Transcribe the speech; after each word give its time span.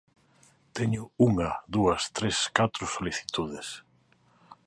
Teño 0.77 1.03
unha, 1.27 1.49
dúas, 1.75 2.01
tres, 2.17 2.37
catro 2.57 2.83
solicitudes. 2.95 3.67